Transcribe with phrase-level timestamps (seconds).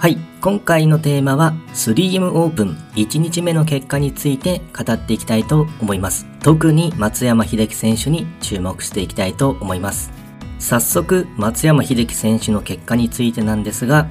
[0.00, 6.26] はい、今回のテーマは 3M オープン1日目の結果について語っていきたいと思います。
[6.42, 10.10] 特に松山英樹選手に注目していきたいと思います。
[10.58, 14.08] 早速、松山英樹選手の結果についてなんですが、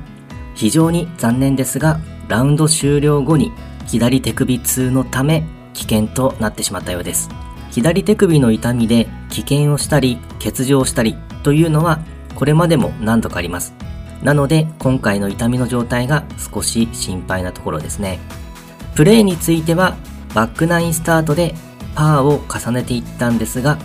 [0.54, 3.52] 非常に残念ですが、ラウンド終了後に
[3.88, 5.44] 左手首痛のため
[5.74, 7.32] 危険となってしまったようです。
[7.72, 11.98] 左手首の痛みで危険をしたり欠場したりというのは
[12.36, 13.74] これまでも何度かあります。
[14.24, 18.20] なので今回の痛みの状態が少し心配なところですね。
[18.96, 19.96] プレーについては
[20.34, 21.56] バックナインスタートで
[21.96, 23.78] パーを重ねていったんですが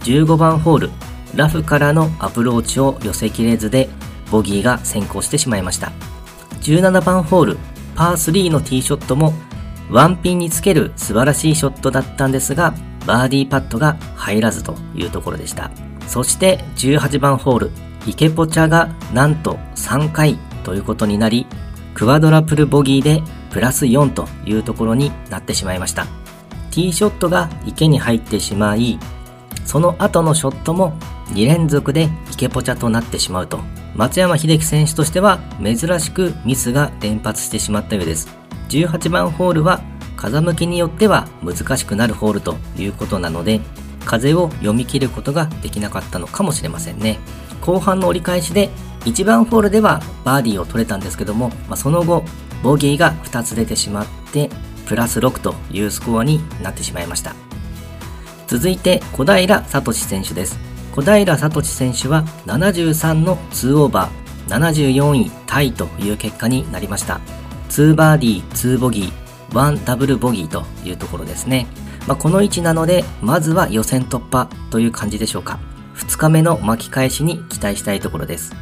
[0.00, 0.90] 15番ホール
[1.34, 3.88] ラフからのアプローチを寄せきれずで
[4.30, 5.92] ボギーが先行してしまいました
[6.62, 7.58] 17番ホール
[7.94, 9.32] パー3のティーショットも
[9.90, 12.74] ワンピンにつける素晴らしいショットだったんですが
[13.06, 15.70] バーディーパットが入らずというところでした
[16.06, 17.70] そして18番ホール
[18.06, 21.46] 池ポチャがなんと3回ということになり
[21.94, 26.06] クワドラプルボギーでプラス4というところになってしまいました。
[26.70, 28.98] ティーショットが池に入ってしまい
[29.64, 30.96] その後のショットも
[31.32, 33.60] 2連続で池ポチャとなってしまうと。
[33.94, 38.28] 松山英樹選手としては珍しくミスが連発してしまったようです。
[38.68, 39.80] 18番ホールは
[40.16, 43.60] 風向きによっては難しくなるホールということなので
[44.04, 47.18] 風を読み切ることができなかったのかもしれませんね。
[47.60, 52.24] 後半の折り返しで1番ホールではバーディーを取れたんですけども、まあ、その後
[52.62, 54.50] ボギーが2つ出てしまって
[54.86, 57.34] プラス6というスコアになってしまいました。
[58.46, 60.58] 続いて小平聡選手です。
[60.92, 67.20] 小平聡選手は73の2オーバー74位タイという結果になりました。
[67.68, 69.12] 2バーディー2ボギー
[69.50, 71.66] 1ダブルボギーというところですね、
[72.06, 75.58] まあ、この位置なのでまずは予選突破という感じでしょうか。
[76.10, 78.52] 2日目の巻き返しに期待したいところです。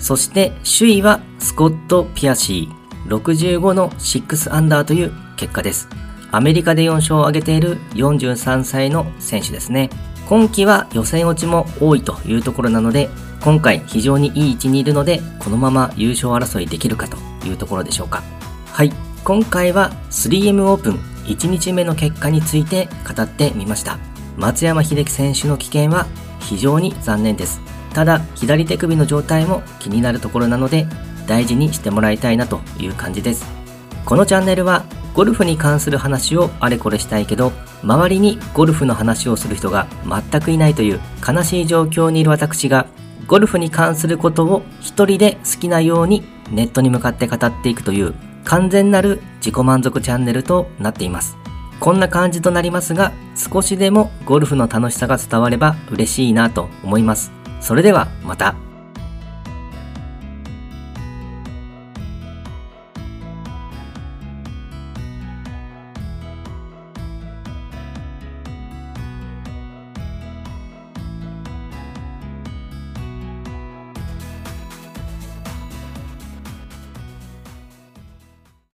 [0.00, 5.88] そして首位はスコット・ピアシー65の6アンダーという結果です。
[6.32, 9.90] アメリカで4勝を挙げている43歳の選手ですね。
[10.28, 13.08] 今季は予選落ちも多いというところなので
[13.42, 17.16] 今回非常にいい位置にいるのでこのまま優勝争いできるかと
[17.46, 18.22] いうところでしょうか。
[18.72, 18.92] はい。
[19.22, 20.94] 今回は 3M オープン
[21.26, 23.98] 1日目の結果について語ってみました。
[24.36, 26.06] 松山英樹選手の危険は
[26.40, 27.60] 非常に残念です。
[27.94, 30.86] ただ左手首の状態も気になるところなので
[31.26, 33.46] 大事にしてもらいたいなという感じです。
[34.04, 34.84] このチャンネルは
[35.14, 37.52] ゴルフに関する話をあれこれしたいけど
[37.82, 42.86] 周りにゴルフの話をする人が全くいないという悲しい状況にいる私が
[43.26, 48.14] ゴルフに関することを一人で好きなようにネットに向かって語っていくという
[48.44, 51.39] 完全なる自己満足チャンネルとなっています。
[51.80, 58.69] こんな感じとなりますが少しでもゴルフの楽しさが伝われば嬉しいなと思いますそれではまた。